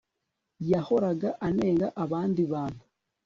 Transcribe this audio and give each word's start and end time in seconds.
Yahoraga 0.71 1.29
anenga 1.47 1.87
abandi 2.03 2.41
bantu 2.53 2.83